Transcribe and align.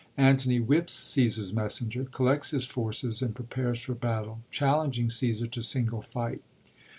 Antony 0.17 0.59
whips 0.59 0.93
Caesar's 0.95 1.53
messenger, 1.53 2.05
collects 2.05 2.49
his 2.49 2.65
forces, 2.65 3.21
and 3.21 3.35
pre 3.35 3.45
pares 3.45 3.81
for 3.81 3.93
battle, 3.93 4.41
challenging 4.49 5.11
Caesar 5.11 5.45
to 5.45 5.61
single 5.61 6.01
fight. 6.01 6.41